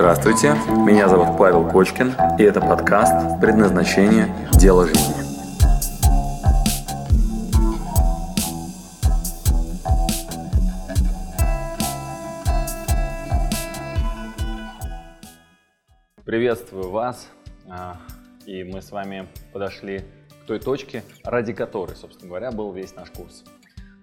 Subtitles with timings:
[0.00, 0.54] Здравствуйте,
[0.86, 4.34] меня зовут Павел Кочкин, и это подкаст «Предназначение.
[4.54, 5.12] Дело жизни».
[16.24, 17.28] Приветствую вас,
[17.68, 17.98] а,
[18.46, 20.06] и мы с вами подошли
[20.42, 23.44] к той точке, ради которой, собственно говоря, был весь наш курс.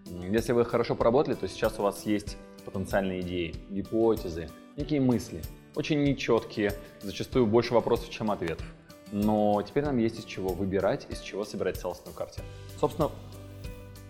[0.05, 5.41] Если вы хорошо поработали, то сейчас у вас есть потенциальные идеи, гипотезы, некие мысли,
[5.77, 6.73] очень нечеткие,
[7.03, 8.65] зачастую больше вопросов, чем ответов.
[9.11, 12.47] Но теперь нам есть из чего выбирать, из чего собирать целостную картину.
[12.79, 13.11] Собственно,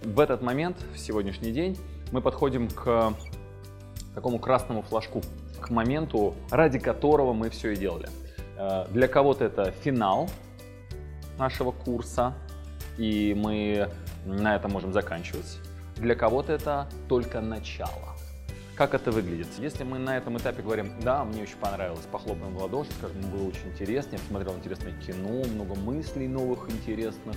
[0.01, 1.77] в этот момент, в сегодняшний день,
[2.13, 3.13] мы подходим к
[4.15, 5.21] такому красному флажку,
[5.59, 8.07] к моменту, ради которого мы все и делали.
[8.57, 10.29] Э, для кого-то это финал
[11.37, 12.33] нашего курса,
[12.97, 13.89] и мы
[14.25, 15.59] на этом можем заканчивать.
[15.97, 18.16] Для кого-то это только начало.
[18.77, 19.47] Как это выглядит?
[19.57, 23.47] Если мы на этом этапе говорим, да, мне очень понравилось, похлопаем в ладоши, скажем, было
[23.47, 27.35] очень интересно, я посмотрел интересное кино, много мыслей новых интересных,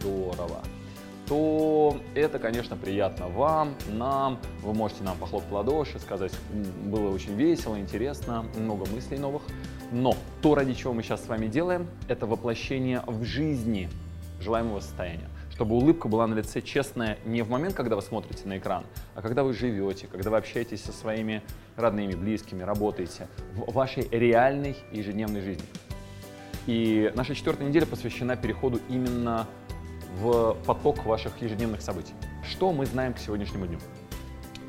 [0.00, 0.62] здорово
[1.28, 4.38] то это, конечно, приятно вам, нам.
[4.60, 6.32] Вы можете нам похлопать в ладоши, сказать,
[6.84, 9.40] было очень весело, интересно, много мыслей новых.
[9.92, 13.88] Но то, ради чего мы сейчас с вами делаем, это воплощение в жизни
[14.40, 18.58] желаемого состояния чтобы улыбка была на лице честная не в момент, когда вы смотрите на
[18.58, 21.42] экран, а когда вы живете, когда вы общаетесь со своими
[21.76, 25.64] родными, близкими, работаете в вашей реальной ежедневной жизни.
[26.66, 29.46] И наша четвертая неделя посвящена переходу именно
[30.18, 32.14] в поток ваших ежедневных событий.
[32.48, 33.78] Что мы знаем к сегодняшнему дню?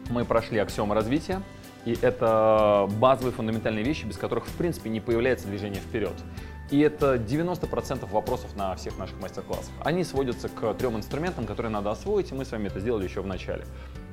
[0.10, 1.42] Мы прошли аксиомы развития,
[1.86, 6.14] и это базовые фундаментальные вещи, без которых, в принципе, не появляется движение вперед.
[6.74, 9.72] И это 90% вопросов на всех наших мастер-классах.
[9.86, 13.22] Они сводятся к трем инструментам, которые надо освоить, и мы с вами это сделали еще
[13.22, 13.64] в начале.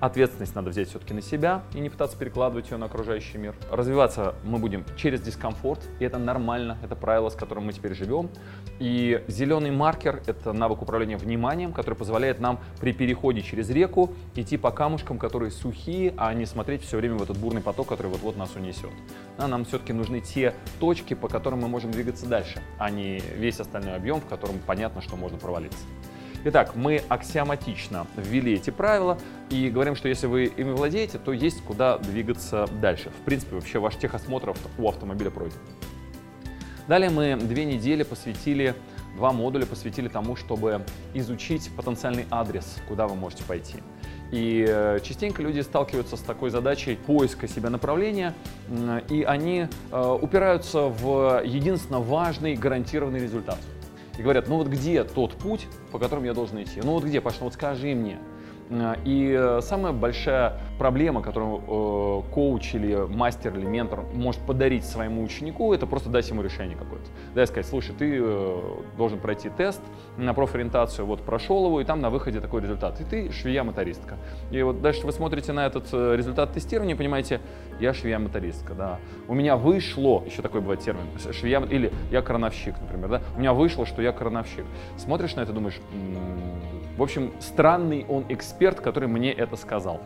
[0.01, 3.55] Ответственность надо взять все-таки на себя и не пытаться перекладывать ее на окружающий мир.
[3.71, 8.31] Развиваться мы будем через дискомфорт, и это нормально, это правило, с которым мы теперь живем.
[8.79, 14.57] И зеленый маркер— это навык управления вниманием, который позволяет нам при переходе через реку идти
[14.57, 18.39] по камушкам, которые сухие, а не смотреть все время в этот бурный поток, который вот-вот
[18.39, 18.91] нас унесет.
[19.37, 23.61] А нам все-таки нужны те точки, по которым мы можем двигаться дальше, а не весь
[23.61, 25.85] остальной объем, в котором понятно, что можно провалиться.
[26.43, 29.19] Итак, мы аксиоматично ввели эти правила
[29.51, 33.11] и говорим, что если вы ими владеете, то есть куда двигаться дальше.
[33.11, 35.59] В принципе, вообще ваш техосмотр у автомобиля пройден.
[36.89, 38.75] Далее мы две недели посвятили,
[39.17, 43.77] два модуля посвятили тому, чтобы изучить потенциальный адрес, куда вы можете пойти.
[44.33, 48.35] И э, частенько люди сталкиваются с такой задачей поиска себя направления,
[49.11, 53.59] и они э, упираются в единственно важный гарантированный результат–
[54.21, 56.81] и говорят, ну вот где тот путь, по которому я должен идти?
[56.85, 58.19] Ну вот где, Паш, ну вот скажи мне.
[58.69, 64.87] Э, и э, самая большая проблема, которую э, коуч или мастер или ментор может подарить
[64.87, 67.05] своему ученику, это просто дать ему решение какое-то.
[67.35, 68.61] Дай сказать, слушай, ты э,
[68.97, 69.83] должен пройти тест
[70.17, 72.99] на профориентацию, вот прошел его, и там на выходе такой результат.
[72.99, 74.17] И ты швея-мотористка.
[74.51, 77.43] И вот дальше вы смотрите на этот э, результат тестирования и понимаете,
[77.79, 79.01] я швея-мотористка, да.
[79.29, 83.23] У меня вышло, еще такой бывает термин, швея, или я крановщик, например, да.
[83.37, 84.65] У меня вышло, что я крановщик.
[84.97, 90.01] Смотришь на это, думаешь, м-м-м, в общем, странный он эксперт, который мне это сказал.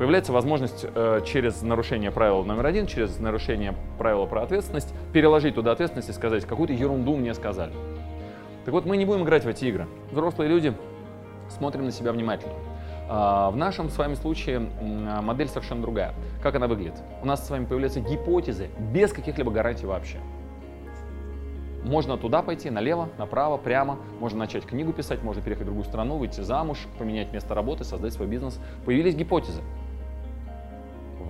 [0.00, 5.72] Появляется возможность э, через нарушение правила номер один, через нарушение правила про ответственность, переложить туда
[5.72, 7.74] ответственность и сказать, какую-то ерунду мне сказали.
[8.64, 9.88] Так вот, мы не будем играть в эти игры.
[10.10, 10.72] Взрослые люди
[11.50, 12.54] смотрим на себя внимательно.
[13.10, 14.70] А, в нашем с вами случае
[15.20, 16.14] модель совершенно другая.
[16.42, 16.94] Как она выглядит?
[17.20, 20.16] У нас с вами появляются гипотезы без каких-либо гарантий вообще.
[21.84, 23.98] Можно туда пойти, налево, направо, прямо.
[24.18, 28.14] Можно начать книгу писать, можно переехать в другую страну, выйти замуж, поменять место работы, создать
[28.14, 28.58] свой бизнес.
[28.86, 29.60] Появились гипотезы.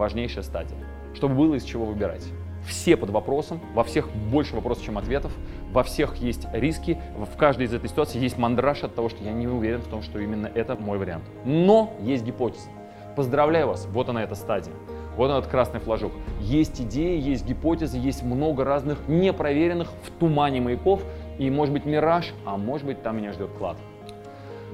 [0.01, 0.79] Важнейшая стадия.
[1.13, 2.25] Чтобы было из чего выбирать.
[2.67, 5.31] Все под вопросом, во всех больше вопросов, чем ответов,
[5.73, 9.31] во всех есть риски, в каждой из этой ситуации есть мандраж от того, что я
[9.33, 11.25] не уверен в том, что именно это мой вариант.
[11.45, 12.71] Но есть гипотеза.
[13.15, 14.73] Поздравляю вас, вот она эта стадия.
[15.19, 16.13] Вот этот красный флажок.
[16.41, 21.03] Есть идеи, есть гипотезы, есть много разных непроверенных в тумане маяков.
[21.39, 23.77] И может быть мираж, а может быть там меня ждет клад.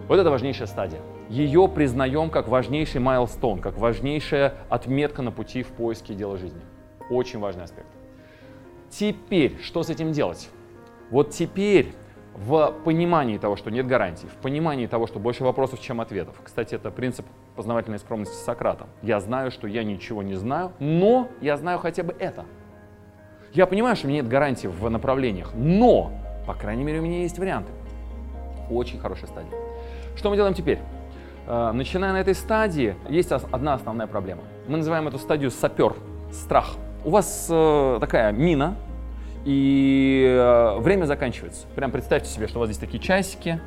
[0.07, 1.01] Вот это важнейшая стадия.
[1.29, 6.61] Ее признаем как важнейший майлстон, как важнейшая отметка на пути в поиске дела жизни.
[7.11, 7.89] Очень важный аспект.
[8.91, 10.49] Теперь, что с этим делать?
[11.11, 11.93] Вот теперь
[12.35, 16.41] в понимании того, что нет гарантий, в понимании того, что больше вопросов, чем ответов.
[16.45, 17.27] Кстати, это принцип
[17.57, 18.87] познавательной скромности Сократа.
[19.03, 22.45] Я знаю, что я ничего не знаю, но я знаю хотя бы это.
[23.53, 26.13] Я понимаю, что у меня нет гарантий в направлениях, но,
[26.47, 27.73] по крайней мере, у меня есть варианты.
[28.71, 29.53] Очень хорошая стадия.
[30.15, 30.79] Что мы делаем теперь?
[31.47, 34.43] Э, начиная на этой стадии, есть одна основная проблема.
[34.69, 35.95] Мы называем эту стадию сапер,
[36.33, 36.75] страх.
[37.05, 38.77] у вас э, такая мина,
[39.45, 41.67] и э, время заканчивается.
[41.77, 43.61] Прям представьте себе, что у вас здесь такие часики,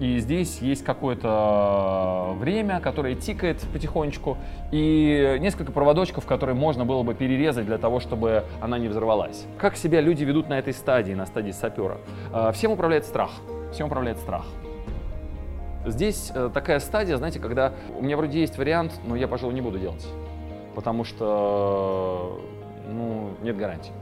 [0.00, 4.38] и здесь есть какое-то время, которое тикает потихонечку,
[4.72, 9.44] и несколько проводочков, которые можно было бы перерезать для того, чтобы она не взорвалась.
[9.58, 11.98] Как себя люди ведут на этой стадии, на стадии сапера?
[12.32, 13.30] Э, всем управляет страх.
[13.72, 14.46] Всем управляет страх.
[15.86, 19.60] Здесь э, такая стадия, знаете, когда у меня вроде есть вариант, но я, пожалуй, не
[19.60, 20.06] буду делать,
[20.74, 22.40] потому что
[22.88, 23.92] ну, нет гарантии.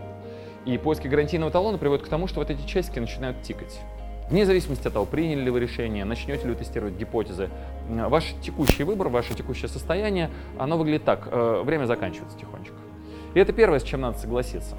[0.64, 3.80] И поиски гарантийного талона приводят к тому, что вот эти часики начинают тикать.
[4.28, 7.48] Вне зависимости от того, приняли ли вы решение, начнете ли вы тестировать гипотезы,
[7.88, 12.74] ваш текущий выбор, ваше текущее состояние, оно выглядит так, э, время заканчивается тихонечко.
[13.32, 14.76] И это первое, с чем надо согласиться.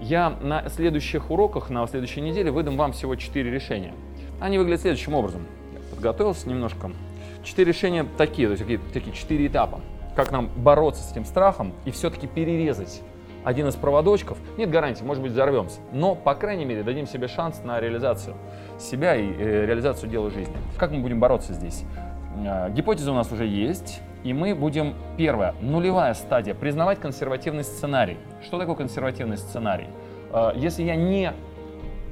[0.00, 3.94] Я на следующих уроках, на следующей неделе выдам вам всего 4 решения.
[4.40, 5.42] Они выглядят следующим образом.
[5.90, 6.90] Подготовился немножко.
[7.42, 9.80] Четыре решения такие, то есть такие, такие четыре этапа.
[10.16, 13.02] Как нам бороться с этим страхом и все-таки перерезать
[13.44, 14.38] один из проводочков.
[14.56, 15.80] Нет гарантии, может быть, взорвемся.
[15.92, 18.36] Но, по крайней мере, дадим себе шанс на реализацию
[18.78, 20.54] себя и э, реализацию дела жизни.
[20.76, 21.84] Как мы будем бороться здесь?
[22.44, 28.18] Э, гипотеза у нас уже есть, и мы будем, первая, нулевая стадия, признавать консервативный сценарий.
[28.42, 29.86] Что такое консервативный сценарий?
[30.30, 31.32] Э, если я не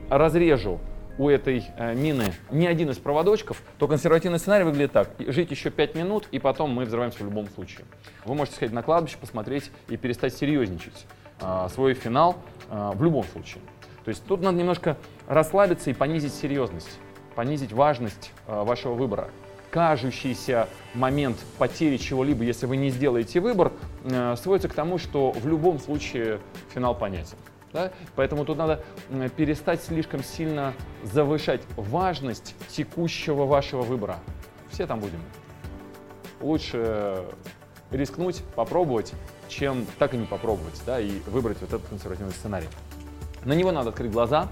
[0.09, 0.79] разрежу
[1.19, 5.11] у этой э, мины ни один из проводочков, то консервативный сценарий выглядит так.
[5.19, 7.87] Жить еще 5 минут, и потом мы взрываемся в любом случае.
[8.25, 11.07] Вы можете сходить на кладбище, посмотреть и перестать серьезничать.
[11.41, 12.37] А, свой финал
[12.71, 13.63] а, в любом случае.
[14.05, 14.97] То есть тут надо немножко
[15.27, 16.99] расслабиться и понизить серьезность,
[17.35, 19.29] понизить важность а, вашего выбора.
[19.71, 23.73] Кажущийся момент потери чего-либо, если вы не сделаете выбор,
[24.37, 26.39] сводится к тому, что в любом случае
[26.73, 27.37] финал понятен.
[27.77, 27.93] Да?
[28.15, 28.83] Поэтому тут надо
[29.37, 34.17] перестать слишком сильно завышать важность текущего вашего выбора.
[34.71, 35.21] Все там будем.
[36.41, 37.23] Лучше
[37.91, 39.13] рискнуть, попробовать,
[39.49, 42.69] чем так и не попробовать, да, и выбрать вот этот консервативный сценарий.
[43.45, 44.49] На него надо открыть глаза,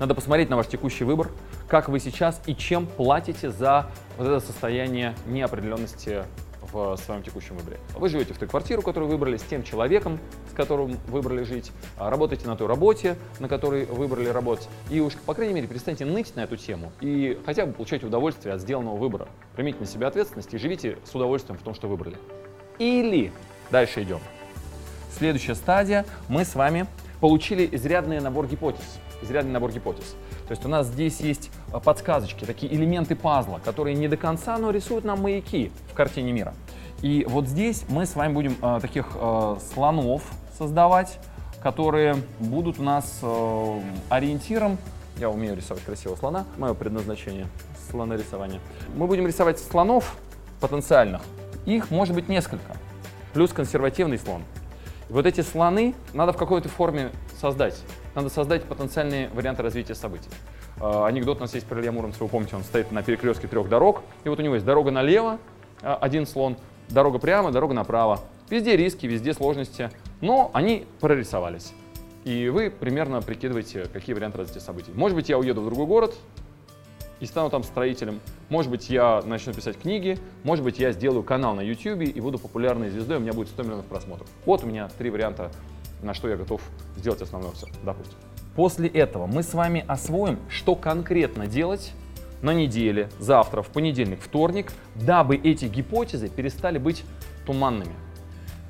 [0.00, 1.30] надо посмотреть на ваш текущий выбор,
[1.68, 3.86] как вы сейчас и чем платите за
[4.18, 6.24] вот это состояние неопределенности
[6.74, 7.78] в своем текущем выборе.
[7.94, 10.18] Вы живете в той квартире, которую выбрали, с тем человеком,
[10.50, 14.68] с которым выбрали жить, а работаете на той работе, на которой выбрали работать.
[14.90, 18.54] И уж, по крайней мере, перестаньте ныть на эту тему и хотя бы получайте удовольствие
[18.54, 19.28] от сделанного выбора.
[19.54, 22.16] Примите на себя ответственность и живите с удовольствием в том, что выбрали.
[22.78, 23.32] Или
[23.70, 24.18] дальше идем.
[25.16, 26.04] Следующая стадия.
[26.28, 26.86] Мы с вами
[27.20, 28.98] получили изрядный набор гипотез.
[29.22, 30.16] Изрядный набор гипотез.
[30.48, 31.50] То есть у нас здесь есть
[31.80, 36.54] подсказочки, такие элементы пазла, которые не до конца, но рисуют нам маяки в картине мира.
[37.02, 40.22] И вот здесь мы с вами будем э, таких э, слонов
[40.56, 41.18] создавать,
[41.62, 44.78] которые будут у нас э, ориентиром.
[45.18, 47.46] Я умею рисовать красивого слона, мое предназначение
[47.90, 48.60] слонорисование.
[48.96, 50.16] Мы будем рисовать слонов
[50.60, 51.22] потенциальных.
[51.66, 52.76] Их может быть несколько.
[53.32, 54.42] Плюс консервативный слон.
[55.08, 57.10] Вот эти слоны надо в какой-то форме
[57.40, 57.76] создать.
[58.14, 60.30] Надо создать потенциальные варианты развития событий.
[60.80, 63.68] Э, анекдот у нас есть про Илья Муромца, вы помните, он стоит на перекрестке трех
[63.68, 65.38] дорог, и вот у него есть дорога налево,
[65.82, 66.56] э, один слон,
[66.88, 68.20] дорога прямо, дорога направо.
[68.50, 69.90] Везде риски, везде сложности,
[70.20, 71.72] но они прорисовались.
[72.24, 74.92] И вы примерно прикидываете, какие варианты развития событий.
[74.94, 76.14] Может быть, я уеду в другой город,
[77.20, 78.20] и стану там строителем.
[78.48, 82.38] Может быть, я начну писать книги, может быть, я сделаю канал на YouTube и буду
[82.38, 84.28] популярной звездой, у меня будет 100 миллионов просмотров.
[84.44, 85.50] Вот у меня три варианта,
[86.02, 86.60] на что я готов
[86.96, 88.18] сделать основное все, допустим.
[88.56, 91.92] После этого мы с вами освоим, что конкретно делать
[92.40, 97.04] на неделе, завтра, в понедельник, вторник, дабы эти гипотезы перестали быть
[97.46, 97.94] туманными.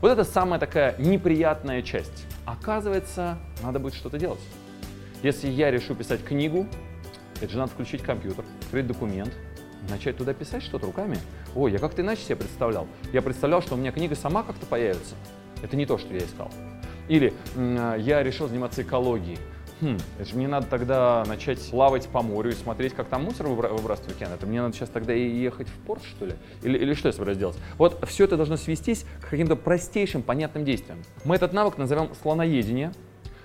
[0.00, 2.26] Вот это самая такая неприятная часть.
[2.46, 4.40] Оказывается, надо будет что-то делать.
[5.22, 6.66] Если я решу писать книгу,
[7.40, 9.32] это же надо включить компьютер, открыть документ,
[9.90, 11.18] начать туда писать что-то руками.
[11.54, 12.86] Ой, я как-то иначе себе представлял.
[13.12, 15.14] Я представлял, что у меня книга сама как-то появится.
[15.62, 16.50] Это не то, что я искал.
[17.08, 19.38] Или я решил заниматься экологией.
[19.80, 23.48] Хм, это же мне надо тогда начать плавать по морю и смотреть, как там мусор
[23.48, 24.32] выбрасывают в океан.
[24.32, 26.34] Это мне надо сейчас тогда и ехать в порт, что ли?
[26.62, 27.56] Или, или что я собираюсь делать?
[27.76, 31.02] Вот все это должно свестись к каким-то простейшим, понятным действиям.
[31.24, 32.92] Мы этот навык назовем слоноедение.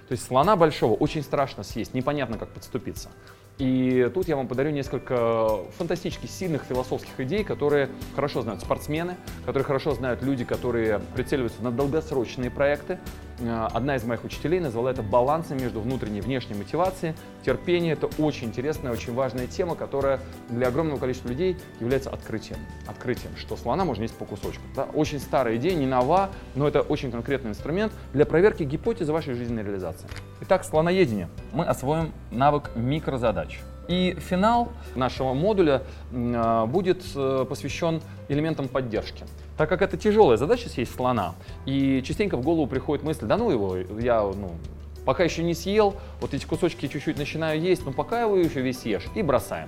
[0.07, 3.09] То есть слона большого очень страшно съесть, непонятно, как подступиться.
[3.59, 9.65] И тут я вам подарю несколько фантастически сильных философских идей, которые хорошо знают спортсмены, которые
[9.65, 13.00] хорошо знают люди, которые прицеливаются на долгосрочные проекты.
[13.41, 17.15] Э, одна из моих учителей назвала это балансом между внутренней и внешней мотивацией.
[17.46, 20.19] Терпение— это очень интересная, очень важная тема, которая
[20.50, 22.60] для огромного количества людей является открытием.
[22.88, 24.63] Открытием, что слона можно есть по кусочку.
[24.75, 24.84] Да?
[24.93, 29.63] Очень старая идея, не нова, но это очень конкретный инструмент для проверки гипотезы вашей жизненной
[29.63, 30.08] реализации.
[30.41, 31.29] Итак, слоноедение.
[31.53, 33.60] Мы освоим навык микрозадач.
[33.89, 35.81] И финал нашего модуля
[36.13, 39.25] а, будет э, посвящен элементам поддержки.
[39.58, 41.34] Так как это тяжелая задача съесть слона,
[41.65, 44.51] и частенько в голову приходит мысль, да ну его, я ну,
[45.05, 48.86] пока еще не съел, вот эти кусочки чуть-чуть начинаю есть, но пока его еще весь
[48.86, 49.67] ешь, и бросаем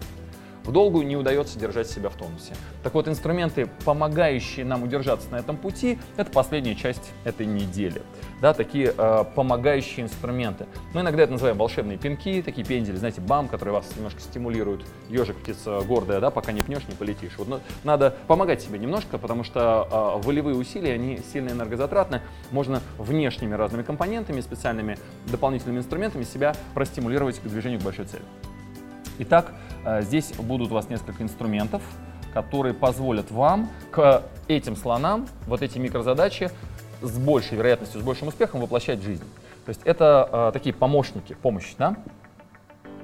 [0.63, 2.53] в долгую не удается держать себя в тонусе.
[2.83, 8.01] Так вот, инструменты, помогающие нам удержаться на этом пути, это последняя часть этой недели.
[8.41, 10.65] Да, такие э, помогающие инструменты.
[10.93, 14.83] Мы иногда это называем волшебные пинки, такие пендели, знаете, бам, которые вас немножко стимулируют.
[15.09, 17.33] Ежик птица гордая, да, пока не пнешь, не полетишь.
[17.37, 22.21] Вот, ну, надо помогать себе немножко, потому что э, волевые усилия, они сильно энергозатратны.
[22.51, 28.23] Можно внешними разными компонентами, специальными дополнительными инструментами себя простимулировать к движению к большой цели.
[29.19, 29.53] Итак,
[30.01, 31.81] здесь будут у вас несколько инструментов,
[32.33, 36.49] которые позволят вам к этим слонам вот эти микрозадачи
[37.01, 39.23] с большей вероятностью, с большим успехом воплощать в жизнь.
[39.65, 41.95] То есть это э, такие помощники, помощь, да?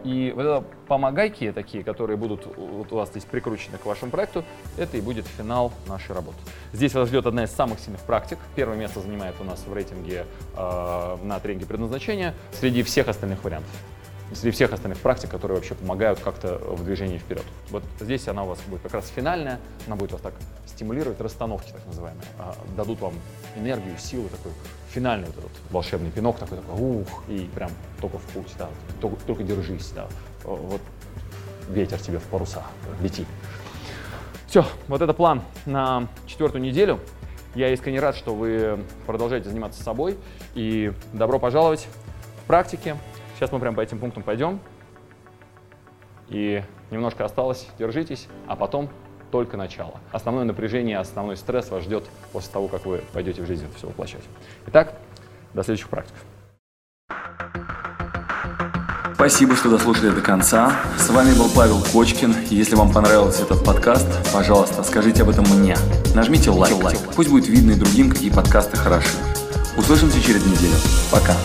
[0.04, 4.44] И вот это помогайки такие, которые будут вот у вас здесь прикручены к вашему проекту,
[4.78, 6.38] это и будет финал нашей работы.
[6.72, 8.38] Здесь вас ждет одна из самых сильных практик.
[8.56, 13.72] Первое место занимает у нас в рейтинге э, на тренинге предназначения среди всех остальных вариантов
[14.34, 17.44] среди всех остальных практик, которые вообще помогают как-то в движении вперед.
[17.70, 20.34] Вот здесь она у вас будет как раз финальная, она будет вас так
[20.66, 23.14] стимулировать, расстановки так называемые, а, дадут вам
[23.56, 24.52] энергию, силу, такой
[24.90, 28.70] финальный вот этот волшебный пинок, такой, такой ух, и прям только в путь, да,
[29.02, 30.08] только, только держись, да,
[30.44, 30.82] вот
[31.70, 32.64] ветер тебе в паруса,
[33.02, 33.26] лети.
[34.48, 37.00] Все, вот это план на четвертую неделю.
[37.54, 40.18] Я искренне рад, что вы продолжаете заниматься собой.
[40.56, 41.88] И добро пожаловать
[42.44, 42.96] в практике,
[43.38, 44.60] Сейчас мы прям по этим пунктам пойдем.
[46.28, 48.90] И немножко осталось, держитесь, а потом
[49.32, 50.00] только начало.
[50.12, 52.04] Основное напряжение, основной стресс вас ждет
[52.34, 54.24] после того, как вы пойдете в жизнь это все воплощать.
[54.66, 54.96] Итак,
[55.54, 56.16] до следующих практик.
[59.14, 60.76] Спасибо, что дослушали до конца.
[60.98, 62.34] С вами был Павел Кочкин.
[62.50, 65.76] Если вам понравился этот подкаст, пожалуйста, скажите об этом мне.
[66.16, 66.74] Нажмите лайк.
[66.84, 67.00] лайк.
[67.16, 69.18] Пусть будет видно и другим, какие подкасты хороши.
[69.78, 70.76] Услышимся через неделю.
[71.12, 71.36] Пока.